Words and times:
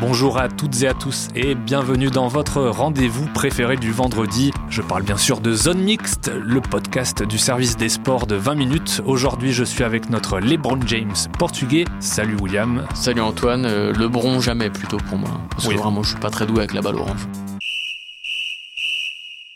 Bonjour 0.00 0.38
à 0.38 0.48
toutes 0.48 0.82
et 0.82 0.88
à 0.88 0.94
tous 0.94 1.28
et 1.34 1.54
bienvenue 1.56 2.08
dans 2.10 2.28
votre 2.28 2.62
rendez-vous 2.62 3.26
préféré 3.26 3.76
du 3.76 3.90
vendredi. 3.90 4.52
Je 4.70 4.80
parle 4.80 5.02
bien 5.02 5.16
sûr 5.16 5.40
de 5.40 5.52
Zone 5.52 5.80
Mixte, 5.80 6.30
le 6.32 6.60
podcast 6.60 7.22
du 7.24 7.36
service 7.38 7.76
des 7.76 7.88
sports 7.88 8.26
de 8.26 8.36
20 8.36 8.54
minutes. 8.54 9.02
Aujourd'hui, 9.06 9.52
je 9.52 9.64
suis 9.64 9.82
avec 9.82 10.08
notre 10.08 10.38
LeBron 10.38 10.78
James 10.86 11.14
portugais. 11.38 11.84
Salut 11.98 12.36
William. 12.40 12.86
Salut 12.94 13.20
Antoine, 13.22 13.64
euh, 13.64 13.92
Lebron 13.92 14.40
jamais 14.40 14.70
plutôt 14.70 14.98
pour 14.98 15.18
moi. 15.18 15.30
Parce 15.50 15.66
Oui. 15.66 15.74
que 15.74 15.80
vraiment 15.80 16.02
je 16.04 16.10
suis 16.10 16.20
pas 16.20 16.30
très 16.30 16.46
doué 16.46 16.58
avec 16.58 16.74
la 16.74 16.80
balle 16.82 16.96
orange. 16.96 17.26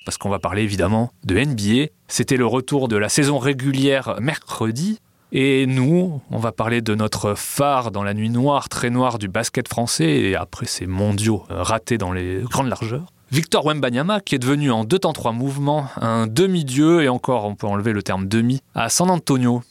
Parce 0.04 0.18
qu'on 0.18 0.30
va 0.30 0.40
parler 0.40 0.62
évidemment 0.62 1.12
de 1.24 1.36
NBA. 1.38 1.90
C'était 2.08 2.36
le 2.36 2.46
retour 2.46 2.88
de 2.88 2.96
la 2.96 3.08
saison 3.08 3.38
régulière 3.38 4.16
mercredi. 4.20 4.98
Et 5.34 5.64
nous, 5.64 6.20
on 6.30 6.36
va 6.36 6.52
parler 6.52 6.82
de 6.82 6.94
notre 6.94 7.32
phare 7.34 7.90
dans 7.90 8.02
la 8.02 8.12
nuit 8.12 8.28
noire, 8.28 8.68
très 8.68 8.90
noire 8.90 9.18
du 9.18 9.28
basket 9.28 9.66
français 9.66 10.04
et 10.04 10.36
après 10.36 10.66
ces 10.66 10.86
mondiaux 10.86 11.44
euh, 11.50 11.62
ratés 11.62 11.96
dans 11.96 12.12
les 12.12 12.42
grandes 12.42 12.68
largeurs. 12.68 13.06
Victor 13.30 13.64
Wembanyama, 13.64 14.20
qui 14.20 14.34
est 14.34 14.38
devenu 14.38 14.70
en 14.70 14.84
deux 14.84 14.98
temps 14.98 15.14
trois 15.14 15.32
mouvements 15.32 15.88
un 15.96 16.26
demi-dieu, 16.26 17.02
et 17.02 17.08
encore 17.08 17.46
on 17.46 17.54
peut 17.54 17.66
enlever 17.66 17.94
le 17.94 18.02
terme 18.02 18.28
demi, 18.28 18.60
à 18.74 18.90
San 18.90 19.08
Antonio. 19.08 19.62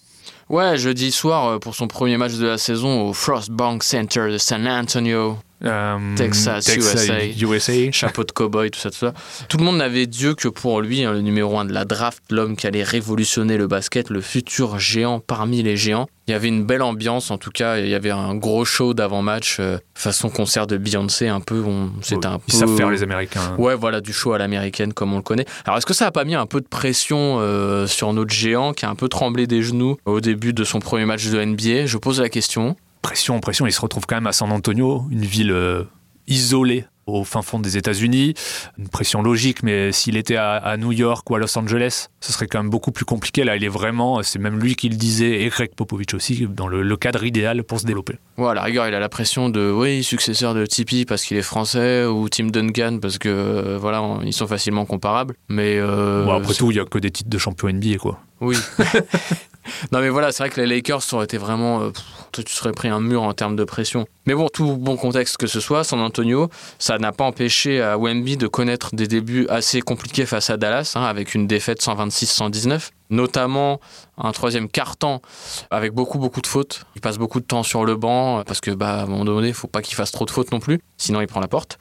Ouais, 0.49 0.79
jeudi 0.79 1.11
soir 1.11 1.45
euh, 1.45 1.59
pour 1.59 1.75
son 1.75 1.87
premier 1.87 2.17
match 2.17 2.33
de 2.33 2.47
la 2.47 2.57
saison 2.57 3.07
au 3.07 3.13
Frost 3.13 3.51
Bank 3.51 3.83
Center 3.83 4.31
de 4.31 4.39
San 4.39 4.67
Antonio. 4.67 5.37
Euh, 5.63 6.15
Texas, 6.15 6.67
USA. 6.75 7.25
USA. 7.39 7.91
Chapeau 7.91 8.23
de 8.23 8.31
cow-boy, 8.31 8.71
tout 8.71 8.79
ça, 8.79 8.89
tout 8.89 8.97
ça. 8.97 9.13
Tout 9.47 9.57
le 9.57 9.63
monde 9.63 9.77
n'avait 9.77 10.07
Dieu 10.07 10.33
que 10.33 10.47
pour 10.47 10.81
lui, 10.81 11.03
hein, 11.03 11.13
le 11.13 11.21
numéro 11.21 11.57
un 11.59 11.65
de 11.65 11.73
la 11.73 11.85
draft, 11.85 12.23
l'homme 12.31 12.55
qui 12.55 12.65
allait 12.67 12.83
révolutionner 12.83 13.57
le 13.57 13.67
basket, 13.67 14.09
le 14.09 14.21
futur 14.21 14.79
géant 14.79 15.19
parmi 15.19 15.61
les 15.61 15.77
géants. 15.77 16.07
Il 16.27 16.31
y 16.31 16.33
avait 16.33 16.47
une 16.47 16.63
belle 16.65 16.81
ambiance, 16.81 17.29
en 17.29 17.37
tout 17.37 17.51
cas, 17.51 17.77
il 17.77 17.89
y 17.89 17.93
avait 17.95 18.09
un 18.11 18.35
gros 18.35 18.63
show 18.63 18.93
d'avant-match, 18.93 19.57
euh, 19.59 19.77
façon 19.95 20.29
concert 20.29 20.65
de 20.65 20.77
Beyoncé, 20.77 21.27
un 21.27 21.41
peu. 21.41 21.61
on- 21.65 21.91
C'était 22.01 22.27
un 22.27 22.37
peu. 22.37 22.45
Ils 22.47 22.53
savent 22.53 22.75
faire 22.77 22.89
les 22.89 23.03
Américains. 23.03 23.55
Ouais, 23.57 23.75
voilà, 23.75 24.01
du 24.01 24.13
show 24.13 24.33
à 24.33 24.37
l'américaine 24.37 24.93
comme 24.93 25.13
on 25.13 25.17
le 25.17 25.23
connaît. 25.23 25.45
Alors, 25.65 25.77
est-ce 25.77 25.85
que 25.85 25.93
ça 25.93 26.07
a 26.07 26.11
pas 26.11 26.23
mis 26.23 26.35
un 26.35 26.45
peu 26.45 26.61
de 26.61 26.67
pression 26.67 27.37
euh, 27.39 27.85
sur 27.87 28.13
notre 28.13 28.33
géant 28.33 28.73
qui 28.73 28.85
a 28.85 28.89
un 28.89 28.95
peu 28.95 29.09
tremblé 29.09 29.45
des 29.45 29.61
genoux 29.61 29.97
au 30.05 30.21
début 30.21 30.53
de 30.53 30.63
son 30.63 30.79
premier 30.79 31.05
match 31.05 31.27
de 31.27 31.39
NBA 31.43 31.85
Je 31.85 31.97
pose 31.97 32.19
la 32.21 32.29
question. 32.29 32.75
Pression, 33.01 33.39
pression, 33.39 33.65
il 33.67 33.71
se 33.71 33.81
retrouve 33.81 34.05
quand 34.05 34.15
même 34.15 34.27
à 34.27 34.33
San 34.33 34.51
Antonio, 34.51 35.03
une 35.11 35.25
ville 35.25 35.51
euh, 35.51 35.83
isolée 36.27 36.85
au 37.07 37.23
fin 37.25 37.41
fond 37.41 37.59
des 37.59 37.77
États-Unis. 37.77 38.35
Une 38.77 38.87
pression 38.87 39.21
logique, 39.21 39.63
mais 39.63 39.91
s'il 39.91 40.15
était 40.15 40.35
à, 40.37 40.53
à 40.53 40.77
New 40.77 40.91
York 40.93 41.29
ou 41.29 41.35
à 41.35 41.39
Los 41.39 41.57
Angeles, 41.57 42.07
ce 42.21 42.31
serait 42.31 42.47
quand 42.47 42.59
même 42.61 42.69
beaucoup 42.69 42.91
plus 42.91 43.03
compliqué. 43.05 43.43
Là, 43.43 43.55
il 43.57 43.63
est 43.65 43.69
vraiment, 43.69 44.21
c'est 44.23 44.37
même 44.39 44.59
lui 44.59 44.75
qui 44.75 44.87
le 44.87 44.95
disait, 44.95 45.41
et 45.41 45.49
Greg 45.49 45.71
Popovich 45.75 46.13
aussi, 46.13 46.47
dans 46.47 46.67
le, 46.67 46.83
le 46.83 46.97
cadre 46.97 47.23
idéal 47.25 47.63
pour 47.63 47.79
se 47.81 47.85
développer. 47.85 48.13
Ouais, 48.37 48.49
à 48.49 48.53
la 48.53 48.61
rigueur, 48.61 48.87
il 48.87 48.93
a 48.93 48.99
la 48.99 49.09
pression 49.09 49.49
de, 49.49 49.71
oui, 49.71 50.03
successeur 50.03 50.53
de 50.53 50.65
Tipeee 50.65 51.05
parce 51.05 51.23
qu'il 51.25 51.35
est 51.37 51.41
français, 51.41 52.05
ou 52.05 52.29
Tim 52.29 52.45
Duncan 52.47 52.99
parce 53.01 53.17
que, 53.17 53.27
euh, 53.29 53.77
voilà, 53.79 54.01
on- 54.03 54.21
ils 54.21 54.31
sont 54.31 54.47
facilement 54.47 54.85
comparables. 54.85 55.35
Mais. 55.49 55.77
euh, 55.79 56.23
bon, 56.23 56.33
après 56.33 56.53
tout, 56.53 56.69
il 56.71 56.75
n'y 56.75 56.79
a 56.79 56.85
que 56.85 56.99
des 56.99 57.11
titres 57.11 57.29
de 57.31 57.37
champion 57.39 57.67
NBA, 57.69 57.97
quoi. 57.97 58.19
Oui. 58.39 58.55
non, 59.91 59.99
mais 59.99 60.09
voilà, 60.09 60.31
c'est 60.31 60.43
vrai 60.43 60.49
que 60.49 60.59
les 60.61 60.67
Lakers 60.67 61.01
auraient 61.13 61.25
été 61.25 61.37
vraiment. 61.37 61.81
euh, 61.81 61.91
tu 62.33 62.53
serais 62.53 62.71
pris 62.71 62.87
un 62.87 62.99
mur 62.99 63.23
en 63.23 63.33
termes 63.33 63.55
de 63.55 63.63
pression. 63.63 64.05
Mais 64.25 64.33
bon, 64.33 64.47
tout 64.47 64.77
bon 64.77 64.95
contexte 64.95 65.37
que 65.37 65.47
ce 65.47 65.59
soit, 65.59 65.83
San 65.83 65.99
Antonio, 65.99 66.49
ça 66.79 66.97
n'a 66.97 67.11
pas 67.11 67.25
empêché 67.25 67.81
à 67.81 67.97
Wemby 67.97 68.37
de 68.37 68.47
connaître 68.47 68.95
des 68.95 69.07
débuts 69.07 69.47
assez 69.49 69.81
compliqués 69.81 70.25
face 70.25 70.49
à 70.49 70.57
Dallas, 70.57 70.93
hein, 70.95 71.03
avec 71.03 71.35
une 71.35 71.47
défaite 71.47 71.81
126-119. 71.81 72.89
Notamment 73.09 73.81
un 74.17 74.31
troisième 74.31 74.69
quart-temps 74.69 75.21
avec 75.69 75.91
beaucoup, 75.93 76.17
beaucoup 76.17 76.39
de 76.39 76.47
fautes. 76.47 76.85
Il 76.95 77.01
passe 77.01 77.17
beaucoup 77.17 77.41
de 77.41 77.45
temps 77.45 77.63
sur 77.63 77.83
le 77.83 77.95
banc 77.97 78.39
euh, 78.39 78.43
parce 78.43 78.61
que, 78.61 78.71
bah, 78.71 78.99
à 78.99 79.03
un 79.03 79.05
moment 79.07 79.25
donné, 79.25 79.49
il 79.49 79.53
faut 79.53 79.67
pas 79.67 79.81
qu'il 79.81 79.95
fasse 79.95 80.11
trop 80.13 80.25
de 80.25 80.31
fautes 80.31 80.51
non 80.53 80.61
plus, 80.61 80.79
sinon 80.97 81.19
il 81.19 81.27
prend 81.27 81.41
la 81.41 81.49
porte. 81.49 81.77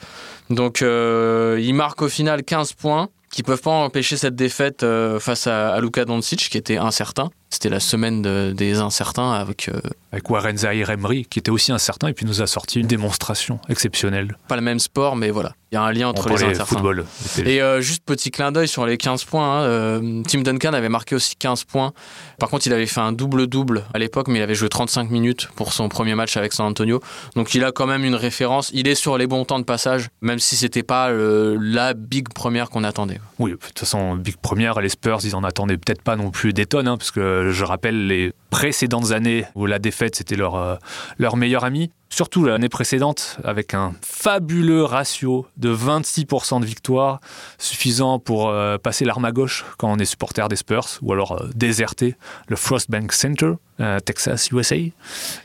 Donc, 0.48 0.82
euh, 0.82 1.60
il 1.62 1.74
marque 1.74 2.02
au 2.02 2.08
final 2.08 2.42
15 2.42 2.72
points 2.72 3.08
qui 3.30 3.44
peuvent 3.44 3.62
pas 3.62 3.70
empêcher 3.70 4.16
cette 4.16 4.34
défaite 4.34 4.84
face 5.20 5.46
à, 5.46 5.72
à 5.72 5.80
Luka 5.80 6.04
Doncic 6.04 6.48
qui 6.50 6.58
était 6.58 6.78
incertain. 6.78 7.30
C'était 7.53 7.69
la 7.69 7.81
semaine 7.81 8.22
de- 8.22 8.53
des 8.56 8.78
incertains 8.78 9.33
avec 9.33 9.69
euh, 9.69 9.81
Avec 10.12 10.28
Warren 10.31 10.56
Zahir 10.56 10.91
Emery, 10.91 11.25
qui 11.28 11.38
était 11.41 11.50
aussi 11.50 11.72
incertain, 11.72 12.09
et 12.09 12.12
puis 12.12 12.25
nous 12.27 12.43
a 12.43 12.47
sorti 12.47 12.81
une 12.81 12.87
démonstration 12.87 13.59
exceptionnelle. 13.69 14.37
pas 14.49 14.56
le 14.56 14.62
même 14.62 14.78
sport, 14.78 15.16
mais 15.16 15.31
voilà, 15.31 15.53
il 15.71 15.75
y 15.75 15.78
a 15.78 15.83
un 15.83 15.93
lien 15.93 16.06
On 16.06 16.11
entre 16.11 16.28
les 16.28 16.34
parlait 16.37 16.50
incertains. 16.50 16.65
football. 16.77 17.05
Et 17.44 17.61
euh, 17.61 17.81
juste 17.81 18.05
petit 18.05 18.31
clin 18.31 18.50
d'œil 18.53 18.69
sur 18.69 18.87
les 18.87 18.97
15 18.97 19.25
points. 19.25 19.61
hein, 19.61 19.62
euh, 19.62 20.22
Tim 20.28 20.43
Duncan 20.43 20.72
avait 20.75 20.88
marqué 20.88 21.15
aussi 21.16 21.34
15 21.37 21.65
points. 21.65 21.93
Par 22.38 22.49
contre, 22.50 22.66
il 22.69 22.72
avait 22.72 22.87
fait 22.87 23.00
un 23.00 23.12
double-double 23.12 23.84
à 23.94 23.99
l'époque, 23.99 24.28
mais 24.28 24.38
il 24.38 24.43
avait 24.43 24.55
joué 24.55 24.69
35 24.69 25.11
minutes 25.11 25.49
pour 25.56 25.72
son 25.72 25.88
premier 25.88 26.15
match 26.15 26.37
avec 26.37 26.53
San 26.53 26.67
Antonio. 26.67 27.00
Donc 27.37 27.55
il 27.55 27.65
a 27.65 27.72
quand 27.72 27.87
même 27.87 28.05
une 28.05 28.15
référence. 28.17 28.71
Il 28.75 28.87
est 28.88 28.94
sur 28.94 29.19
les 29.19 29.27
bons 29.27 29.44
temps 29.44 29.59
de 29.59 29.65
passage, 29.65 30.09
même 30.22 30.38
si 30.38 30.56
c'était 30.56 30.82
pas 30.84 31.11
la 31.12 31.94
big 31.94 32.28
première 32.32 32.71
qu'on 32.71 32.84
attendait. 32.84 33.21
Oui, 33.38 33.53
de 33.53 33.56
toute 33.56 33.78
façon, 33.78 34.17
Big 34.17 34.37
Première, 34.37 34.81
les 34.81 34.88
Spurs, 34.88 35.19
ils 35.25 35.34
en 35.34 35.43
attendaient 35.44 35.78
peut-être 35.78 36.03
pas 36.03 36.17
non 36.17 36.31
plus 36.31 36.53
des 36.53 36.67
tonnes, 36.67 36.88
hein, 36.88 36.97
parce 36.99 37.11
que 37.11 37.39
je 37.48 37.64
rappelle 37.64 38.06
les 38.06 38.32
précédentes 38.50 39.12
années 39.12 39.44
où 39.54 39.66
la 39.66 39.78
défaite 39.78 40.16
c'était 40.16 40.36
leur, 40.36 40.56
euh, 40.56 40.76
leur 41.18 41.36
meilleur 41.36 41.64
ami. 41.64 41.90
Surtout 42.12 42.44
l'année 42.44 42.68
précédente, 42.68 43.38
avec 43.44 43.72
un 43.72 43.94
fabuleux 44.02 44.82
ratio 44.82 45.46
de 45.56 45.72
26% 45.72 46.60
de 46.60 46.66
victoire, 46.66 47.20
suffisant 47.56 48.18
pour 48.18 48.48
euh, 48.48 48.78
passer 48.78 49.04
l'arme 49.04 49.24
à 49.24 49.30
gauche 49.30 49.64
quand 49.78 49.92
on 49.92 49.96
est 49.96 50.04
supporter 50.04 50.48
des 50.48 50.56
Spurs, 50.56 50.98
ou 51.02 51.12
alors 51.12 51.40
euh, 51.40 51.48
déserter 51.54 52.16
le 52.48 52.56
Frostbank 52.56 53.12
Center, 53.12 53.52
euh, 53.78 54.00
Texas, 54.00 54.50
USA. 54.50 54.74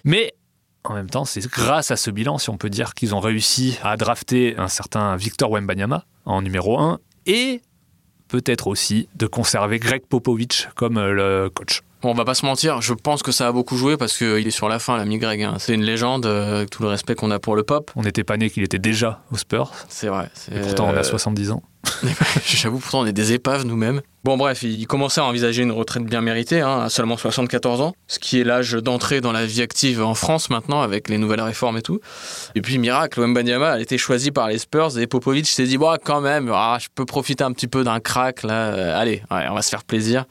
Mais 0.04 0.34
en 0.84 0.96
même 0.96 1.10
temps, 1.10 1.26
c'est 1.26 1.46
grâce 1.48 1.92
à 1.92 1.98
ce 1.98 2.10
bilan, 2.10 2.40
si 2.40 2.50
on 2.50 2.58
peut 2.58 2.72
dire, 2.72 2.96
qu'ils 2.96 3.14
ont 3.14 3.20
réussi 3.20 3.78
à 3.84 3.96
drafter 3.96 4.58
un 4.58 4.68
certain 4.68 5.16
Victor 5.18 5.52
Wembanyama 5.52 6.06
en 6.26 6.42
numéro 6.42 6.80
1 6.80 7.00
et 7.28 7.62
peut-être 8.28 8.68
aussi 8.68 9.08
de 9.16 9.28
conserver 9.28 9.80
Greg 9.80 10.04
Popovich 10.08 10.68
comme 10.76 10.98
euh, 10.98 11.12
le 11.44 11.50
coach. 11.50 11.82
On 12.04 12.14
va 12.14 12.24
pas 12.26 12.36
se 12.36 12.46
mentir, 12.46 12.82
je 12.82 12.94
pense 12.94 13.24
que 13.24 13.32
ça 13.32 13.48
a 13.48 13.52
beaucoup 13.52 13.78
joué 13.78 13.98
parce 13.98 14.16
qu'il 14.16 14.46
est 14.46 14.52
sur 14.52 14.70
la 14.70 14.78
fin, 14.78 14.96
l'ami 14.98 15.18
Greg. 15.18 15.42
hein. 15.42 15.56
C'est 15.58 15.74
une 15.74 15.82
légende, 15.84 16.28
euh, 16.28 16.58
avec 16.58 16.70
tout 16.70 16.84
le 16.84 16.90
respect 16.90 17.16
qu'on 17.16 17.32
a 17.32 17.40
pour 17.40 17.56
le 17.56 17.64
pop. 17.64 17.90
On 17.96 18.04
n'était 18.04 18.24
pas 18.24 18.38
né 18.38 18.50
qu'il 18.52 18.62
était 18.64 18.78
déjà 18.78 19.24
aux 19.32 19.38
Spurs, 19.38 19.72
C'est 19.90 20.08
vrai. 20.08 20.30
et 20.52 20.60
pourtant 20.60 20.86
on 20.88 20.94
a 20.96 21.00
euh, 21.00 21.04
70 21.04 21.52
ans. 21.52 21.64
J'avoue, 22.46 22.80
pourtant, 22.80 23.00
on 23.02 23.06
est 23.06 23.14
des 23.14 23.34
épaves 23.34 23.66
nous-mêmes. 23.66 24.02
Bon, 24.26 24.38
bref, 24.38 24.64
il 24.64 24.88
commençait 24.88 25.22
à 25.22 25.26
envisager 25.26 25.62
une 25.62 25.72
retraite 25.72 26.04
bien 26.04 26.20
méritée, 26.20 26.60
hein, 26.60 26.80
à 26.86 26.90
seulement 26.90 27.16
74 27.16 27.82
ans, 27.82 27.94
ce 28.08 28.18
qui 28.18 28.42
est 28.42 28.44
l'âge 28.44 28.72
d'entrée 28.72 29.22
dans 29.22 29.32
la 29.32 29.46
vie 29.46 29.62
active 29.62 30.02
en 30.02 30.16
France 30.16 30.50
maintenant, 30.50 30.82
avec 30.82 31.10
les 31.10 31.20
nouvelles 31.20 31.42
réformes 31.42 31.78
et 31.78 31.84
tout. 31.84 32.00
Et 32.56 32.62
puis, 32.64 32.80
miracle, 32.80 33.20
Wembanyama 33.22 33.74
a 33.74 33.80
été 33.80 34.00
choisi 34.00 34.32
par 34.32 34.48
les 34.48 34.58
Spurs 34.58 34.98
et 34.98 35.06
Popovic 35.06 35.46
s'est 35.46 35.66
dit, 35.68 35.78
bon, 35.78 35.96
quand 36.04 36.22
même, 36.22 36.52
ah, 36.52 36.80
je 36.82 36.88
peux 36.96 37.06
profiter 37.06 37.44
un 37.44 37.52
petit 37.52 37.68
peu 37.68 37.84
d'un 37.84 38.00
crack, 38.00 38.42
là, 38.42 38.54
Euh, 38.74 39.00
allez, 39.00 39.22
ouais, 39.30 39.44
on 39.48 39.54
va 39.54 39.62
se 39.62 39.70
faire 39.70 39.84
plaisir. 39.84 40.26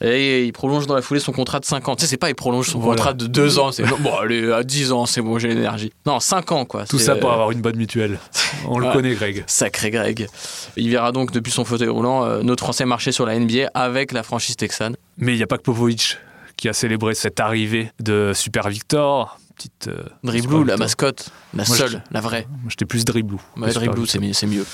Et 0.00 0.44
il 0.44 0.52
prolonge 0.52 0.86
dans 0.86 0.94
la 0.94 1.02
foulée 1.02 1.18
son 1.18 1.32
contrat 1.32 1.58
de 1.58 1.64
5 1.64 1.88
ans. 1.88 1.96
Tu 1.96 2.02
sais, 2.02 2.06
c'est 2.06 2.16
pas 2.18 2.28
il 2.28 2.36
prolonge 2.36 2.68
son 2.68 2.78
Voilà. 2.78 2.98
contrat 2.98 3.14
de 3.14 3.26
2 3.26 3.58
ans, 3.58 3.72
c'est 3.72 3.82
bon, 4.00 4.14
allez, 4.14 4.52
à 4.52 4.62
10 4.62 4.92
ans, 4.92 5.06
c'est 5.06 5.22
bon, 5.22 5.40
j'ai 5.40 5.48
l'énergie. 5.48 5.92
Non, 6.06 6.20
5 6.20 6.52
ans, 6.52 6.64
quoi. 6.66 6.84
Tout 6.84 7.00
ça 7.00 7.16
pour 7.16 7.30
euh, 7.30 7.32
avoir 7.32 7.50
une 7.50 7.62
bonne 7.62 7.74
mutuelle. 7.76 8.20
On 8.68 8.78
le 8.78 8.86
connaît, 8.92 9.14
Greg. 9.14 9.42
Sacré 9.48 9.90
Greg. 9.90 10.28
Il 10.76 10.88
verra 10.88 11.10
donc 11.10 11.32
depuis 11.32 11.50
son 11.50 11.64
fauteuil 11.64 11.88
roulant 11.88 12.24
euh, 12.24 12.42
notre 12.44 12.62
Français 12.62 12.84
marcher 12.84 13.10
sur 13.10 13.26
la 13.26 13.39
NBA 13.40 13.70
avec 13.74 14.12
la 14.12 14.22
franchise 14.22 14.56
texane. 14.56 14.96
Mais 15.18 15.32
il 15.34 15.36
n'y 15.36 15.42
a 15.42 15.46
pas 15.46 15.56
que 15.58 15.62
Popovich 15.62 16.18
qui 16.56 16.68
a 16.68 16.72
célébré 16.72 17.14
cette 17.14 17.40
arrivée 17.40 17.90
de 18.00 18.32
Super 18.34 18.68
Victor. 18.68 19.38
Petite, 19.56 19.88
euh, 19.88 20.02
Driblou, 20.22 20.40
Super 20.42 20.58
la 20.58 20.62
Victor. 20.64 20.78
mascotte, 20.78 21.28
la 21.54 21.64
Moi, 21.66 21.76
seule, 21.76 22.02
la 22.10 22.20
vraie. 22.20 22.46
Moi, 22.48 22.58
J'étais 22.70 22.84
plus 22.86 23.04
Driblou. 23.04 23.40
Ouais, 23.56 23.72
Driblou, 23.72 24.06
c'est 24.06 24.18
mieux. 24.18 24.32
c'est 24.32 24.46
mieux. 24.46 24.64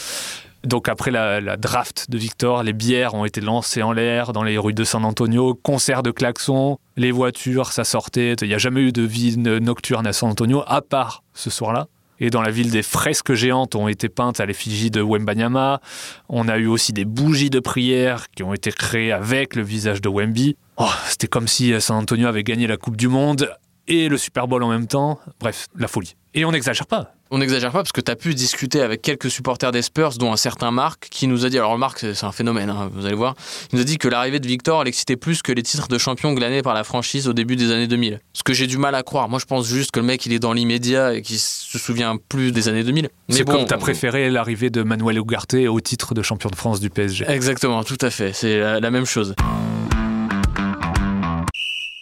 Donc 0.65 0.89
après 0.89 1.11
la, 1.13 1.41
la 1.41 1.57
draft 1.57 2.07
de 2.11 2.19
Victor, 2.19 2.63
les 2.65 2.73
bières 2.73 3.15
ont 3.15 3.25
été 3.25 3.41
lancées 3.41 3.83
en 3.83 3.93
l'air 3.93 4.33
dans 4.33 4.43
les 4.43 4.59
rues 4.59 4.75
de 4.75 4.83
San 4.85 5.05
Antonio, 5.05 5.55
concert 5.55 6.03
de 6.03 6.11
klaxons, 6.11 6.79
les 6.97 7.13
voitures, 7.13 7.73
ça 7.73 7.85
sortait. 7.85 8.35
Il 8.43 8.49
n'y 8.49 8.55
a 8.55 8.59
jamais 8.59 8.81
eu 8.81 8.91
de 8.93 9.03
vie 9.03 9.37
no- 9.37 9.61
nocturne 9.61 10.07
à 10.09 10.13
San 10.13 10.29
Antonio, 10.31 10.65
à 10.67 10.83
part 10.83 11.23
ce 11.35 11.51
soir-là. 11.51 11.87
Et 12.21 12.31
dans 12.31 12.43
la 12.43 12.51
ville, 12.51 12.71
des 12.71 12.83
fresques 12.83 13.35
géantes 13.35 13.75
ont 13.75 13.89
été 13.89 14.09
peintes 14.09 14.41
à 14.41 14.47
l'effigie 14.47 14.91
de 14.91 15.03
Wembanyama. 15.03 15.81
On 16.29 16.49
a 16.49 16.59
eu 16.59 16.67
aussi 16.67 16.93
des 16.93 17.05
bougies 17.05 17.51
de 17.51 17.61
prière 17.61 18.31
qui 18.31 18.43
ont 18.43 18.55
été 18.55 18.73
créées 18.73 19.13
avec 19.13 19.55
le 19.55 19.63
visage 19.63 20.01
de 20.01 20.09
Wemby. 20.09 20.57
Oh, 20.79 20.89
C'était 21.09 21.29
comme 21.29 21.49
si 21.49 21.79
San 21.81 21.97
Antonio 21.97 22.27
avait 22.29 22.45
gagné 22.45 22.67
la 22.67 22.77
Coupe 22.77 22.97
du 22.97 23.09
Monde 23.09 23.51
et 23.89 24.09
le 24.09 24.19
Super 24.19 24.49
Bowl 24.49 24.63
en 24.63 24.69
même 24.69 24.87
temps. 24.87 25.19
Bref, 25.41 25.67
la 25.77 25.89
folie. 25.89 26.17
Et 26.35 26.45
on 26.45 26.53
n'exagère 26.53 26.87
pas. 26.87 27.16
On 27.31 27.39
n'exagère 27.39 27.73
pas 27.73 27.79
parce 27.79 27.93
que 27.93 28.01
tu 28.01 28.11
as 28.11 28.17
pu 28.17 28.35
discuter 28.35 28.81
avec 28.81 29.03
quelques 29.03 29.31
supporters 29.31 29.73
des 29.73 29.83
Spurs, 29.83 30.11
dont 30.19 30.33
un 30.33 30.37
certain 30.37 30.71
Marc, 30.71 31.09
qui 31.11 31.27
nous 31.27 31.45
a 31.45 31.49
dit, 31.49 31.59
alors 31.59 31.77
Marc 31.77 31.99
c'est 31.99 32.25
un 32.25 32.33
phénomène, 32.33 32.71
hein, 32.71 32.89
vous 32.95 33.05
allez 33.05 33.17
voir, 33.17 33.35
il 33.73 33.77
nous 33.77 33.83
a 33.83 33.85
dit 33.85 33.99
que 33.99 34.07
l'arrivée 34.09 34.39
de 34.39 34.47
Victor 34.47 34.85
l'excitait 34.85 35.17
plus 35.17 35.43
que 35.43 35.51
les 35.51 35.63
titres 35.63 35.89
de 35.89 35.99
champion 35.99 36.33
glanés 36.35 36.63
par 36.63 36.75
la 36.75 36.85
franchise 36.85 37.27
au 37.27 37.33
début 37.33 37.57
des 37.57 37.73
années 37.73 37.89
2000. 37.89 38.21
Ce 38.33 38.43
que 38.43 38.53
j'ai 38.53 38.67
du 38.67 38.79
mal 38.79 38.95
à 38.95 39.03
croire. 39.03 39.29
Moi 39.29 39.41
je 39.41 39.47
pense 39.47 39.67
juste 39.67 39.91
que 39.91 40.01
le 40.01 40.07
mec 40.07 40.25
il 40.27 40.33
est 40.33 40.39
dans 40.39 40.53
l'immédiat 40.53 41.15
et 41.15 41.23
qu'il 41.23 41.39
se 41.39 41.79
souvient 41.79 42.17
plus 42.29 42.53
des 42.53 42.69
années 42.69 42.85
2000. 42.85 43.09
C'est 43.29 43.45
bon, 43.45 43.53
comme 43.53 43.67
tu 43.67 43.75
as 43.75 43.79
préféré 43.79 44.31
l'arrivée 44.31 44.71
de 44.71 44.83
Manuel 44.83 45.19
Ugarte 45.19 45.55
au 45.55 45.81
titre 45.81 46.15
de 46.15 46.23
champion 46.23 46.51
de 46.51 46.57
France 46.57 46.81
du 46.81 46.91
PSG. 46.91 47.25
Exactement, 47.29 47.83
tout 47.83 47.99
à 48.01 48.11
fait, 48.11 48.33
c'est 48.33 48.59
la, 48.59 48.79
la 48.79 48.91
même 48.91 49.05
chose. 49.07 49.35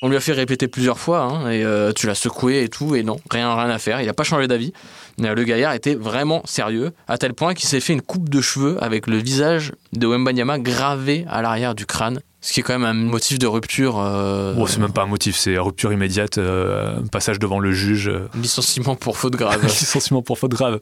On 0.06 0.08
lui 0.10 0.16
a 0.16 0.20
fait 0.20 0.32
répéter 0.32 0.68
plusieurs 0.68 0.98
fois, 0.98 1.22
hein, 1.22 1.50
et 1.50 1.64
euh, 1.64 1.90
tu 1.92 2.06
l'as 2.06 2.14
secoué 2.14 2.62
et 2.62 2.68
tout, 2.68 2.94
et 2.94 3.02
non, 3.02 3.16
rien, 3.30 3.54
rien 3.54 3.70
à 3.70 3.78
faire. 3.78 4.02
Il 4.02 4.06
n'a 4.06 4.12
pas 4.12 4.22
changé 4.22 4.46
d'avis. 4.46 4.74
Euh, 5.22 5.34
Le 5.34 5.44
gaillard 5.44 5.72
était 5.72 5.94
vraiment 5.94 6.42
sérieux, 6.44 6.92
à 7.08 7.16
tel 7.16 7.32
point 7.32 7.54
qu'il 7.54 7.66
s'est 7.70 7.80
fait 7.80 7.94
une 7.94 8.02
coupe 8.02 8.28
de 8.28 8.42
cheveux 8.42 8.76
avec 8.84 9.06
le 9.06 9.16
visage 9.16 9.72
de 9.94 10.06
Wembanyama 10.06 10.58
gravé 10.58 11.24
à 11.30 11.40
l'arrière 11.40 11.74
du 11.74 11.86
crâne. 11.86 12.20
Ce 12.42 12.52
qui 12.52 12.60
est 12.60 12.62
quand 12.62 12.78
même 12.78 12.84
un 12.84 12.92
motif 12.92 13.38
de 13.38 13.46
rupture. 13.46 13.98
euh, 13.98 14.52
Bon, 14.52 14.66
c'est 14.66 14.78
même 14.78 14.92
pas 14.92 15.04
un 15.04 15.06
motif, 15.06 15.36
c'est 15.38 15.56
rupture 15.56 15.90
immédiate, 15.90 16.36
euh, 16.36 17.00
passage 17.10 17.38
devant 17.38 17.58
le 17.58 17.72
juge, 17.72 18.12
licenciement 18.34 18.96
pour 18.96 19.16
faute 19.16 19.36
grave. 19.36 19.62
licenciement 19.62 20.20
pour 20.20 20.38
faute 20.38 20.50
grave. 20.52 20.80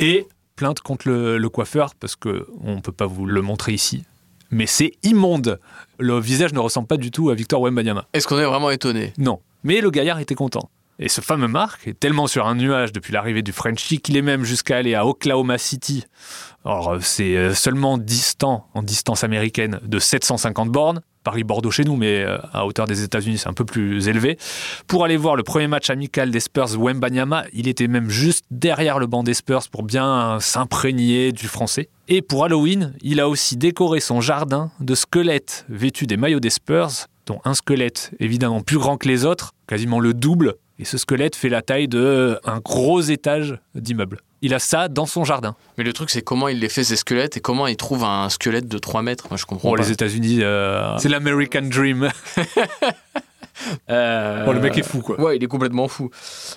Et 0.00 0.26
plainte 0.56 0.80
contre 0.80 1.08
le, 1.08 1.36
le 1.36 1.48
coiffeur, 1.50 1.94
parce 2.00 2.16
que 2.16 2.46
on 2.64 2.80
peut 2.80 2.92
pas 2.92 3.04
vous 3.06 3.26
le 3.26 3.42
montrer 3.42 3.72
ici. 3.74 4.04
Mais 4.52 4.66
c'est 4.66 4.92
immonde. 5.02 5.58
Le 5.98 6.20
visage 6.20 6.52
ne 6.52 6.60
ressemble 6.60 6.86
pas 6.86 6.98
du 6.98 7.10
tout 7.10 7.30
à 7.30 7.34
Victor 7.34 7.60
Wembanyama. 7.60 8.06
Est-ce 8.12 8.28
qu'on 8.28 8.38
est 8.38 8.44
vraiment 8.44 8.70
étonné 8.70 9.12
Non. 9.18 9.40
Mais 9.64 9.80
le 9.80 9.90
gaillard 9.90 10.20
était 10.20 10.34
content. 10.34 10.70
Et 10.98 11.08
ce 11.08 11.20
fameux 11.20 11.48
Marc 11.48 11.88
est 11.88 11.98
tellement 11.98 12.26
sur 12.26 12.46
un 12.46 12.54
nuage 12.54 12.92
depuis 12.92 13.12
l'arrivée 13.12 13.42
du 13.42 13.52
Frenchie 13.52 13.98
qu'il 13.98 14.16
est 14.16 14.22
même 14.22 14.44
jusqu'à 14.44 14.76
aller 14.76 14.94
à 14.94 15.06
Oklahoma 15.06 15.58
City. 15.58 16.04
Alors, 16.64 16.90
euh, 16.90 16.98
c'est 17.00 17.36
euh, 17.36 17.54
seulement 17.54 17.98
distant, 17.98 18.68
en 18.74 18.82
distance 18.82 19.24
américaine, 19.24 19.80
de 19.82 19.98
750 19.98 20.68
bornes. 20.68 21.00
Paris-Bordeaux 21.22 21.70
chez 21.70 21.84
nous, 21.84 21.96
mais 21.96 22.22
euh, 22.22 22.38
à 22.52 22.66
hauteur 22.66 22.86
des 22.86 23.02
États-Unis, 23.02 23.38
c'est 23.38 23.48
un 23.48 23.52
peu 23.52 23.64
plus 23.64 24.08
élevé. 24.08 24.38
Pour 24.86 25.04
aller 25.04 25.16
voir 25.16 25.36
le 25.36 25.42
premier 25.42 25.68
match 25.68 25.90
amical 25.90 26.30
des 26.30 26.40
Spurs 26.40 26.78
Wembanyama, 26.78 27.44
il 27.52 27.68
était 27.68 27.88
même 27.88 28.10
juste 28.10 28.44
derrière 28.50 28.98
le 28.98 29.06
banc 29.06 29.22
des 29.22 29.34
Spurs 29.34 29.68
pour 29.70 29.82
bien 29.82 30.38
s'imprégner 30.40 31.32
du 31.32 31.46
français. 31.46 31.88
Et 32.08 32.22
pour 32.22 32.44
Halloween, 32.44 32.94
il 33.02 33.20
a 33.20 33.28
aussi 33.28 33.56
décoré 33.56 34.00
son 34.00 34.20
jardin 34.20 34.70
de 34.80 34.94
squelettes 34.94 35.64
vêtus 35.68 36.06
des 36.06 36.16
maillots 36.16 36.40
des 36.40 36.50
Spurs, 36.50 37.06
dont 37.26 37.40
un 37.44 37.54
squelette 37.54 38.12
évidemment 38.18 38.60
plus 38.60 38.78
grand 38.78 38.96
que 38.96 39.08
les 39.08 39.24
autres, 39.24 39.52
quasiment 39.66 40.00
le 40.00 40.14
double. 40.14 40.54
Et 40.78 40.84
ce 40.84 40.98
squelette 40.98 41.36
fait 41.36 41.48
la 41.48 41.62
taille 41.62 41.88
d'un 41.88 42.58
gros 42.64 43.00
étage 43.00 43.58
d'immeuble. 43.74 44.18
Il 44.42 44.52
a 44.54 44.58
ça 44.58 44.88
dans 44.88 45.06
son 45.06 45.24
jardin. 45.24 45.54
Mais 45.78 45.84
le 45.84 45.92
truc, 45.92 46.10
c'est 46.10 46.22
comment 46.22 46.48
il 46.48 46.58
les 46.58 46.68
fait 46.68 46.84
ces 46.84 46.96
squelettes 46.96 47.36
et 47.36 47.40
comment 47.40 47.66
il 47.68 47.76
trouve 47.76 48.04
un 48.04 48.28
squelette 48.28 48.66
de 48.68 48.78
3 48.78 49.02
mètres. 49.02 49.26
Moi, 49.30 49.36
je 49.38 49.46
comprends 49.46 49.70
Bon, 49.70 49.76
pas. 49.76 49.82
les 49.82 49.92
États-Unis, 49.92 50.38
euh, 50.42 50.98
c'est 50.98 51.08
l'American 51.08 51.62
Dream. 51.62 52.10
Euh, 53.90 54.44
Bon, 54.44 54.52
le 54.52 54.60
mec 54.60 54.76
est 54.78 54.82
fou, 54.82 55.00
quoi. 55.00 55.20
Ouais, 55.20 55.36
il 55.36 55.44
est 55.44 55.48
complètement 55.48 55.88
fou. 55.88 56.10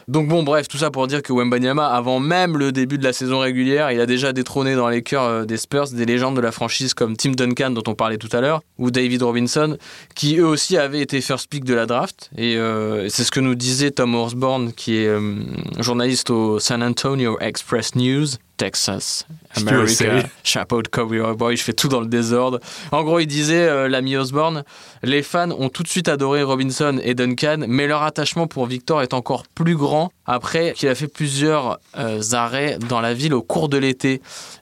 Donc 0.08 0.28
bon, 0.28 0.44
bref, 0.44 0.68
tout 0.68 0.78
ça 0.78 0.92
pour 0.92 1.08
dire 1.08 1.22
que 1.22 1.34
Wembanyama, 1.34 1.88
avant 1.88 2.20
même 2.20 2.58
le 2.58 2.72
début 2.72 2.98
de 2.98 3.04
la 3.04 3.14
saison 3.14 3.40
régulière, 3.40 3.92
il 3.92 4.00
a 4.00 4.06
déjà 4.06 4.34
détrôné 4.34 4.76
dans 4.76 4.90
les 4.90 5.02
cœurs 5.02 5.24
euh, 5.24 5.46
des 5.46 5.58
Spurs 5.58 5.90
des 5.90 6.06
légendes 6.06 6.36
de 6.36 6.42
la 6.42 6.52
franchise 6.52 6.94
comme 6.94 7.16
Tim 7.16 7.32
Duncan, 7.32 7.72
dont 7.72 7.84
on 7.88 7.96
parlait 7.96 8.18
tout 8.18 8.30
à 8.32 8.42
l'heure, 8.42 8.62
ou 8.78 8.92
David 8.92 9.24
Robinson, 9.24 9.78
qui 10.16 10.38
eux 10.38 10.48
aussi 10.48 10.78
avaient 10.78 11.02
été 11.02 11.22
first 11.22 11.50
pick 11.50 11.64
de 11.64 11.74
la 11.74 11.86
draft. 11.86 12.30
Et 12.38 12.58
euh, 12.58 13.08
c'est 13.10 13.24
ce 13.24 13.32
que 13.32 13.40
nous 13.40 13.56
disait 13.56 13.92
Tom 13.92 14.16
Horsborn, 14.16 14.74
qui 14.74 14.98
est 14.98 15.08
euh, 15.08 15.36
journaliste 15.80 16.30
au 16.30 16.60
San 16.60 16.82
Antonio 16.84 17.38
Express 17.40 17.96
News. 17.96 18.28
Texas, 18.58 19.28
America, 19.56 20.24
chapeau 20.44 20.82
de 20.82 20.88
cowboy 20.88 21.20
boy, 21.36 21.58
je 21.58 21.64
fais 21.64 21.74
tout 21.74 21.88
dans 21.88 22.00
le 22.02 22.08
désordre. 22.08 22.60
En 22.92 23.04
gros, 23.04 23.20
il 23.20 23.28
disait, 23.28 23.68
euh, 23.68 23.88
l'ami 23.88 24.16
Osborne, 24.18 24.64
les 25.04 25.24
fans 25.24 25.52
ont 25.52 25.70
tout 25.70 25.84
de 25.84 25.88
suite 25.88 26.08
adoré 26.08 26.44
Robinson 26.44 27.00
et 27.04 27.14
Duncan, 27.14 27.66
mais 27.68 27.88
leur 27.88 28.04
attachement 28.04 28.48
pour 28.48 28.66
Victor 28.66 29.02
est 29.02 29.14
encore 29.14 29.44
plus 29.54 29.76
grand 29.76 30.12
après 30.26 30.74
qu'il 30.74 30.90
a 30.90 30.96
fait 30.96 31.08
plusieurs 31.08 31.80
euh, 31.98 32.22
arrêts 32.34 32.78
dans 32.90 33.02
la 33.02 33.14
ville 33.14 33.34
au 33.34 33.42
cours 33.44 33.70
de 33.70 33.78
l'été. 33.78 34.22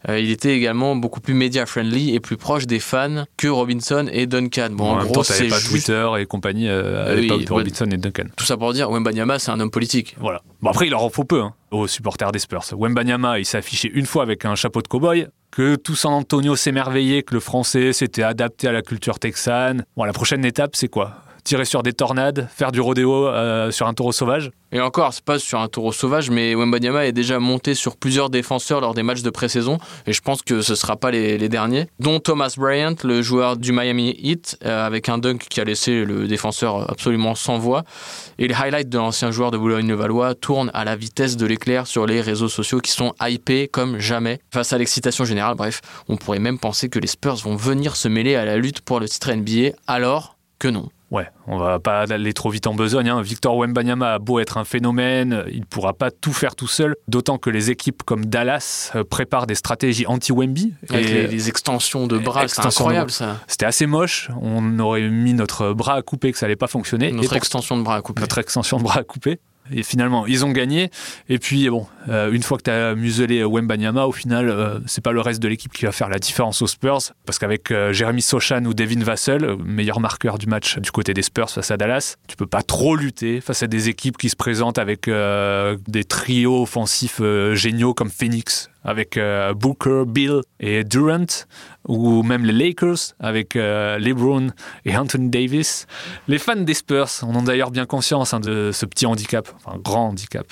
Euh, 0.10 0.20
il 0.20 0.32
était 0.32 0.56
également 0.56 0.96
beaucoup 0.96 1.22
plus 1.22 1.34
media-friendly 1.34 2.14
et 2.14 2.20
plus 2.20 2.38
proche 2.38 2.66
des 2.68 2.80
fans 2.80 3.26
que 3.38 3.48
Robinson 3.48 4.08
et 4.12 4.26
Duncan. 4.28 4.70
Bon, 4.72 4.86
en 4.86 4.92
en 4.94 4.98
même 4.98 5.08
gros, 5.08 5.24
c'est 5.24 5.48
pas 5.48 5.60
juste 5.60 5.70
Twitter 5.70 6.08
et 6.20 6.26
compagnie 6.26 6.68
à 6.68 6.74
Euh, 6.74 7.16
oui, 7.16 7.22
l'époque 7.22 7.46
de. 7.46 7.54
Robinson 7.54 7.86
et 7.92 7.98
Duncan. 7.98 8.26
tout 8.36 8.46
ça 8.46 8.58
pour 8.58 8.74
dire, 8.74 8.90
Wembanyama, 8.90 9.40
c'est 9.40 9.52
un 9.52 9.60
homme 9.60 9.72
politique. 9.72 10.16
Voilà. 10.20 10.42
Bon, 10.62 10.70
après, 10.70 10.88
il 10.88 10.90
leur 10.92 11.04
en 11.04 11.10
faut 11.10 11.24
peu 11.24 11.42
hein, 11.42 11.54
aux 11.74 11.88
supporters 11.88 12.32
des 12.32 12.40
Spurs. 12.40 12.64
Wembanyama, 12.78 13.40
il 13.40 13.46
s'est 13.46 13.58
affiché 13.58 13.92
une 13.94 14.06
fois 14.06 14.24
avec 14.24 14.46
un 14.46 14.56
chapeau 14.56 14.82
de 14.82 14.88
cow-boy. 14.88 15.28
Que 15.52 15.76
tout 15.76 15.96
San 15.96 16.14
Antonio 16.14 16.56
s'émerveillait 16.56 17.22
que 17.22 17.36
le 17.36 17.40
français 17.40 17.94
s'était 17.94 18.24
adapté 18.24 18.68
à 18.68 18.72
la 18.72 18.82
culture 18.82 19.20
texane. 19.20 19.86
Bon, 19.96 20.04
la 20.04 20.14
prochaine 20.14 20.46
étape, 20.46 20.76
c'est 20.76 20.88
quoi? 20.88 21.18
Tirer 21.44 21.66
sur 21.66 21.84
des 21.84 21.92
tornades, 21.92 22.48
faire 22.56 22.72
du 22.72 22.80
rodéo 22.80 23.28
euh, 23.28 23.70
sur 23.70 23.86
un 23.86 23.94
taureau 23.94 24.14
sauvage 24.14 24.52
Et 24.72 24.80
encore, 24.80 25.14
c'est 25.14 25.26
pas 25.26 25.40
sur 25.40 25.60
un 25.60 25.68
taureau 25.68 25.92
sauvage, 25.92 26.30
mais 26.30 26.56
Wembanyama 26.56 27.06
est 27.06 27.12
déjà 27.12 27.38
monté 27.40 27.76
sur 27.76 27.98
plusieurs 27.98 28.30
défenseurs 28.30 28.80
lors 28.80 28.94
des 28.94 29.04
matchs 29.04 29.24
de 29.24 29.30
pré-saison, 29.30 29.78
et 30.08 30.14
je 30.14 30.22
pense 30.22 30.42
que 30.42 30.62
ce 30.62 30.76
sera 30.76 30.96
pas 30.96 31.12
les, 31.12 31.50
derniers, 31.50 31.88
dont 32.00 32.22
Thomas 32.22 32.54
Bryant, 32.58 32.96
le 33.04 33.22
joueur 33.22 33.58
du 33.58 33.74
Miami 33.74 34.16
Heat, 34.22 34.58
euh, 34.64 34.86
avec 34.86 35.10
un 35.10 35.18
dunk 35.18 35.46
qui 35.50 35.60
a 35.60 35.66
laissé 35.66 36.06
le 36.06 36.28
défenseur 36.28 36.90
absolument 36.90 37.36
sans 37.36 37.58
voix. 37.58 37.84
Et 38.40 38.48
les 38.48 38.54
highlights 38.54 38.90
de 38.90 38.98
l'ancien 38.98 39.32
joueur 39.32 39.52
de 39.52 39.58
Boulogne-le-Valois 39.58 40.36
tournent 40.36 40.72
à 40.74 40.86
la 40.86 40.96
vitesse 40.96 41.36
de 41.36 41.46
l'éclair 41.46 41.88
sur 41.88 42.06
les 42.06 42.22
réseaux 42.22 42.48
sociaux 42.48 42.80
qui 42.80 42.92
sont 42.92 43.14
hypés 43.22 43.68
comme 43.68 44.00
jamais. 44.00 44.40
Face 44.54 44.72
à 44.72 44.78
l'excitation 44.78 45.26
générale, 45.26 45.56
bref, 45.56 45.82
on 46.08 46.16
pourrait 46.16 46.40
même 46.40 46.58
penser 46.58 46.88
que 46.88 47.00
les 47.00 47.08
Spurs 47.08 47.36
vont 47.44 47.58
venir 47.58 47.98
se 47.98 48.08
mêler 48.08 48.36
à 48.36 48.46
la 48.46 48.56
lutte 48.56 48.80
pour 48.80 49.02
le 49.02 49.10
titre 49.10 49.34
NBA, 49.34 49.76
alors 49.88 50.38
que 50.58 50.70
non. 50.70 50.90
Ouais, 51.14 51.28
on 51.46 51.58
va 51.60 51.78
pas 51.80 52.12
aller 52.12 52.34
trop 52.34 52.50
vite 52.50 52.66
en 52.66 52.74
besogne. 52.74 53.08
hein. 53.08 53.22
Victor 53.22 53.56
Wembanyama 53.56 54.16
a 54.16 54.20
beau 54.20 54.40
être 54.40 54.58
un 54.58 54.64
phénomène, 54.64 55.44
il 55.52 55.64
pourra 55.66 55.94
pas 55.94 56.10
tout 56.10 56.34
faire 56.34 56.56
tout 56.56 56.68
seul. 56.68 56.96
D'autant 57.08 57.38
que 57.38 57.52
les 57.52 57.70
équipes 57.70 58.02
comme 58.04 58.26
Dallas 58.26 58.92
euh, 58.96 59.04
préparent 59.04 59.46
des 59.46 59.54
stratégies 59.54 60.08
anti-Wemby. 60.08 60.74
Avec 60.90 61.06
Et 61.06 61.14
les, 61.14 61.28
les 61.28 61.50
extensions 61.50 62.08
de 62.08 62.18
bras, 62.18 62.48
c'est 62.48 62.66
incroyable 62.66 63.12
ça. 63.12 63.38
C'était 63.46 63.68
assez 63.68 63.86
moche. 63.86 64.30
On 64.42 64.80
aurait 64.80 65.08
mis 65.08 65.36
notre 65.36 65.74
bras 65.74 65.94
à 65.94 66.02
couper 66.02 66.32
que 66.32 66.38
ça 66.40 66.48
allait 66.48 66.56
pas 66.56 66.68
fonctionner. 66.68 67.12
Notre 67.12 67.36
extension 67.36 67.78
de 67.78 67.84
bras 67.84 67.98
à 67.98 68.02
couper. 68.02 68.22
notre 68.22 68.40
extension 68.40 68.78
de 68.78 68.84
bras 68.84 69.00
à 69.02 69.04
couper. 69.04 69.40
Et 69.72 69.84
finalement, 69.84 70.26
ils 70.26 70.46
ont 70.46 70.52
gagné. 70.52 70.90
Et 71.30 71.40
puis, 71.40 71.70
bon, 71.70 71.88
euh, 72.10 72.32
une 72.32 72.44
fois 72.44 72.58
que 72.58 72.64
tu 72.64 72.72
as 72.72 72.96
muselé 72.96 73.44
Wembanyama, 73.44 74.06
au 74.06 74.12
final, 74.12 74.50
euh, 74.50 74.80
c'est 74.86 75.04
pas 75.04 75.12
le 75.12 75.22
reste 75.22 75.42
de 75.42 75.48
l'équipe 75.48 75.72
qui 75.72 75.86
va 75.86 75.92
faire 75.92 76.10
la 76.10 76.20
différence 76.20 76.62
aux 76.62 76.68
Spurs. 76.68 77.14
Parce 77.26 77.40
qu'avec 77.40 77.72
euh, 77.72 77.94
Jeremy 77.94 78.22
Sochan 78.22 78.66
ou 78.66 78.74
Devin 78.74 79.04
Vassell, 79.04 79.44
euh, 79.44 79.56
meilleur 79.64 80.00
marqueur 80.00 80.38
du 80.38 80.48
match 80.48 80.78
du 80.80 80.92
côté 80.92 81.14
des 81.14 81.22
Spurs 81.22 81.50
face 81.50 81.72
à 81.72 81.78
Dallas, 81.78 82.16
tu 82.28 82.36
peux 82.36 82.46
pas 82.46 82.62
trop 82.62 82.96
lutter 82.96 83.42
face 83.42 83.64
à 83.64 83.68
des 83.68 83.90
équipes 83.90 84.18
qui 84.18 84.30
se 84.30 84.36
présentent 84.36 84.80
avec 84.80 85.08
euh, 85.08 85.78
des 85.88 86.04
trios 86.04 86.64
offensifs 86.64 87.22
géniaux 87.54 87.94
comme 87.94 88.10
Phoenix, 88.10 88.70
avec 88.84 89.18
euh, 89.18 89.54
Booker, 89.54 90.04
Bill 90.08 90.42
et 90.60 90.84
Durant, 90.84 91.26
ou 91.88 92.24
même 92.24 92.46
les 92.46 92.54
Lakers 92.54 93.14
avec 93.20 93.56
euh, 93.56 93.98
LeBron 93.98 94.48
et 94.86 94.98
Anthony 94.98 95.30
Davis. 95.30 95.88
Les 96.28 96.38
fans 96.38 96.56
des 96.56 96.74
Spurs 96.74 97.10
en 97.24 97.36
ont 97.36 97.44
d'ailleurs 97.44 97.72
bien 97.72 97.86
conscience 97.86 98.34
hein, 98.34 98.40
de 98.40 98.72
ce 98.72 98.86
petit 98.86 99.06
handicap, 99.06 99.48
enfin 99.56 99.78
grand 99.78 100.10
handicap. 100.10 100.46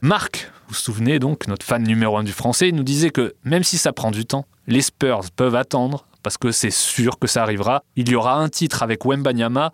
Marc, 0.00 0.50
vous 0.68 0.74
vous 0.74 0.74
souvenez 0.74 1.18
donc, 1.18 1.46
notre 1.46 1.66
fan 1.66 1.82
numéro 1.82 2.16
un 2.16 2.24
du 2.24 2.32
français, 2.32 2.72
nous 2.72 2.84
disait 2.84 3.10
que 3.10 3.34
même 3.44 3.64
si 3.64 3.78
ça 3.78 3.92
prend 3.92 4.10
du 4.10 4.24
temps, 4.24 4.46
les 4.66 4.80
Spurs 4.80 5.30
peuvent 5.36 5.56
attendre 5.56 6.06
parce 6.22 6.38
que 6.38 6.50
c'est 6.50 6.70
sûr 6.70 7.18
que 7.18 7.26
ça 7.26 7.42
arrivera. 7.42 7.84
Il 7.96 8.08
y 8.08 8.14
aura 8.14 8.36
un 8.36 8.48
titre 8.48 8.82
avec 8.82 9.04
Wembanyama. 9.04 9.72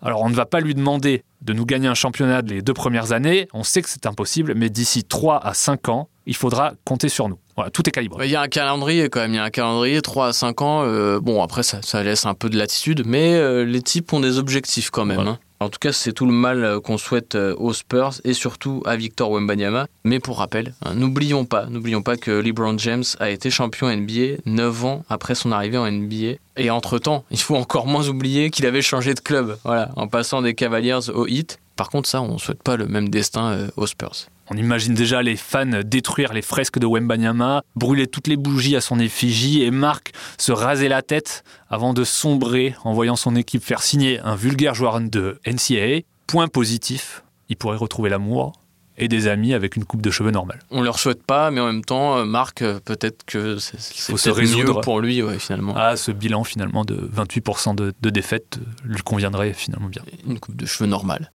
Alors 0.00 0.22
on 0.22 0.30
ne 0.30 0.34
va 0.34 0.46
pas 0.46 0.60
lui 0.60 0.74
demander 0.74 1.22
de 1.42 1.52
nous 1.52 1.66
gagner 1.66 1.86
un 1.86 1.94
championnat 1.94 2.40
les 2.42 2.62
deux 2.62 2.72
premières 2.72 3.12
années, 3.12 3.48
on 3.52 3.62
sait 3.62 3.82
que 3.82 3.88
c'est 3.88 4.06
impossible, 4.06 4.54
mais 4.56 4.70
d'ici 4.70 5.04
3 5.04 5.44
à 5.44 5.54
5 5.54 5.88
ans, 5.88 6.08
il 6.26 6.36
faudra 6.36 6.72
compter 6.84 7.08
sur 7.08 7.28
nous. 7.28 7.38
Voilà, 7.56 7.70
tout 7.70 7.86
est 7.88 7.92
calibré. 7.92 8.26
Il 8.26 8.30
y 8.30 8.36
a 8.36 8.40
un 8.40 8.48
calendrier 8.48 9.08
quand 9.08 9.20
même, 9.20 9.32
il 9.32 9.36
y 9.36 9.38
a 9.38 9.44
un 9.44 9.50
calendrier 9.50 10.00
3 10.00 10.28
à 10.28 10.32
5 10.32 10.62
ans. 10.62 10.82
euh, 10.84 11.20
bon, 11.20 11.42
après, 11.42 11.62
ça, 11.62 11.80
ça 11.82 12.02
laisse 12.02 12.24
un 12.24 12.34
peu 12.34 12.48
de 12.48 12.56
latitude, 12.56 13.02
mais 13.06 13.34
euh, 13.34 13.64
les 13.64 13.82
types 13.82 14.12
ont 14.12 14.20
des 14.20 14.38
objectifs 14.38 14.90
quand 14.90 15.04
même. 15.04 15.20
Hein. 15.20 15.38
En 15.60 15.68
tout 15.68 15.78
cas, 15.78 15.92
c'est 15.92 16.12
tout 16.12 16.26
le 16.26 16.32
mal 16.32 16.64
euh, 16.64 16.80
qu'on 16.80 16.98
souhaite 16.98 17.36
aux 17.36 17.72
Spurs 17.72 18.14
et 18.24 18.32
surtout 18.32 18.82
à 18.86 18.96
Victor 18.96 19.30
Wembanyama. 19.30 19.86
Mais 20.04 20.18
pour 20.18 20.38
rappel, 20.38 20.74
hein, 20.84 20.94
n'oublions 20.94 21.44
pas, 21.44 21.66
n'oublions 21.66 22.02
pas 22.02 22.16
que 22.16 22.30
LeBron 22.30 22.78
James 22.78 23.04
a 23.20 23.30
été 23.30 23.50
champion 23.50 23.94
NBA 23.94 24.40
9 24.46 24.84
ans 24.84 25.04
après 25.08 25.34
son 25.34 25.52
arrivée 25.52 25.78
en 25.78 25.90
NBA. 25.90 26.38
Et 26.56 26.70
entre-temps, 26.70 27.24
il 27.30 27.38
faut 27.38 27.56
encore 27.56 27.86
moins 27.86 28.08
oublier 28.08 28.50
qu'il 28.50 28.66
avait 28.66 28.82
changé 28.82 29.14
de 29.14 29.20
club, 29.20 29.58
voilà, 29.64 29.90
en 29.96 30.08
passant 30.08 30.42
des 30.42 30.54
Cavaliers 30.54 31.10
au 31.14 31.26
Heat. 31.26 31.58
Par 31.76 31.90
contre, 31.90 32.08
ça, 32.08 32.22
on 32.22 32.34
ne 32.34 32.38
souhaite 32.38 32.62
pas 32.62 32.76
le 32.76 32.86
même 32.86 33.08
destin 33.08 33.68
aux 33.76 33.86
Spurs. 33.86 34.26
On 34.54 34.56
imagine 34.58 34.92
déjà 34.92 35.22
les 35.22 35.36
fans 35.36 35.80
détruire 35.82 36.34
les 36.34 36.42
fresques 36.42 36.78
de 36.78 36.86
Wembanyama, 36.86 37.62
brûler 37.74 38.06
toutes 38.06 38.26
les 38.26 38.36
bougies 38.36 38.76
à 38.76 38.82
son 38.82 38.98
effigie 38.98 39.62
et 39.62 39.70
Marc 39.70 40.12
se 40.36 40.52
raser 40.52 40.88
la 40.88 41.00
tête 41.00 41.42
avant 41.70 41.94
de 41.94 42.04
sombrer 42.04 42.74
en 42.84 42.92
voyant 42.92 43.16
son 43.16 43.34
équipe 43.34 43.64
faire 43.64 43.82
signer 43.82 44.20
un 44.20 44.34
vulgaire 44.34 44.74
joueur 44.74 45.00
de 45.00 45.40
NCAA. 45.46 46.02
Point 46.26 46.48
positif, 46.48 47.24
il 47.48 47.56
pourrait 47.56 47.78
retrouver 47.78 48.10
l'amour 48.10 48.52
et 48.98 49.08
des 49.08 49.26
amis 49.26 49.54
avec 49.54 49.74
une 49.76 49.86
coupe 49.86 50.02
de 50.02 50.10
cheveux 50.10 50.32
normale. 50.32 50.58
On 50.70 50.82
leur 50.82 50.98
souhaite 50.98 51.22
pas, 51.22 51.50
mais 51.50 51.62
en 51.62 51.66
même 51.66 51.82
temps, 51.82 52.18
euh, 52.18 52.26
Marc, 52.26 52.60
euh, 52.60 52.78
peut-être 52.84 53.24
que 53.24 53.56
c'est 53.58 54.30
résoudre. 54.30 54.74
mieux 54.74 54.80
pour 54.82 55.00
lui, 55.00 55.22
ouais, 55.22 55.38
finalement. 55.38 55.72
Ah, 55.78 55.96
ce 55.96 56.12
bilan 56.12 56.44
finalement 56.44 56.84
de 56.84 57.10
28% 57.16 57.74
de, 57.74 57.94
de 57.98 58.10
défaite 58.10 58.58
lui 58.84 59.00
conviendrait 59.00 59.54
finalement 59.54 59.88
bien. 59.88 60.02
Une 60.26 60.38
coupe 60.38 60.56
de 60.56 60.66
cheveux 60.66 60.90
normale. 60.90 61.32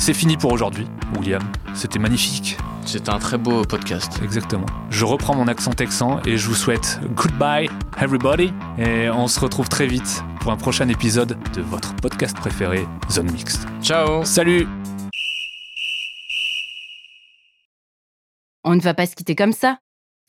C'est 0.00 0.14
fini 0.14 0.38
pour 0.38 0.50
aujourd'hui, 0.50 0.86
William. 1.18 1.42
C'était 1.74 1.98
magnifique. 1.98 2.56
C'était 2.86 3.10
un 3.10 3.18
très 3.18 3.36
beau 3.36 3.66
podcast. 3.66 4.18
Exactement. 4.24 4.64
Je 4.88 5.04
reprends 5.04 5.34
mon 5.34 5.46
accent 5.46 5.72
texan 5.72 6.22
et 6.24 6.38
je 6.38 6.48
vous 6.48 6.54
souhaite 6.54 6.98
goodbye 7.14 7.68
everybody 8.00 8.50
et 8.78 9.10
on 9.10 9.28
se 9.28 9.38
retrouve 9.38 9.68
très 9.68 9.86
vite 9.86 10.24
pour 10.40 10.52
un 10.52 10.56
prochain 10.56 10.88
épisode 10.88 11.36
de 11.52 11.60
votre 11.60 11.94
podcast 11.96 12.34
préféré, 12.34 12.86
Zone 13.10 13.30
Mixte. 13.30 13.66
Ciao 13.82 14.24
Salut 14.24 14.66
On 18.64 18.74
ne 18.74 18.80
va 18.80 18.94
pas 18.94 19.04
se 19.04 19.14
quitter 19.14 19.34
comme 19.34 19.52
ça. 19.52 19.80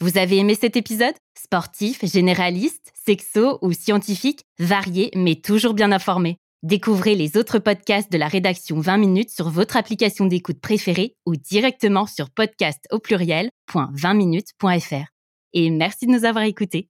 Vous 0.02 0.18
avez 0.18 0.40
aimé 0.40 0.58
cet 0.60 0.76
épisode? 0.76 1.16
Sportif, 1.42 2.04
généraliste, 2.04 2.92
sexo 3.06 3.58
ou 3.62 3.72
scientifique, 3.72 4.44
varié 4.60 5.12
mais 5.16 5.36
toujours 5.36 5.74
bien 5.74 5.94
informé. 5.94 6.40
Découvrez 6.64 7.16
les 7.16 7.38
autres 7.38 7.58
podcasts 7.58 8.12
de 8.12 8.20
la 8.20 8.28
rédaction 8.28 8.80
20 8.80 8.98
minutes 8.98 9.32
sur 9.32 9.50
votre 9.50 9.78
application 9.78 10.28
d'écoute 10.28 10.62
préférée 10.62 11.16
ou 11.26 11.36
directement 11.36 12.06
sur 12.06 12.30
podcast 12.30 12.86
au 12.92 13.00
pluriel.20minutes.fr. 13.00 15.08
Et 15.54 15.72
merci 15.72 16.06
de 16.06 16.12
nous 16.12 16.24
avoir 16.24 16.44
écoutés. 16.44 16.88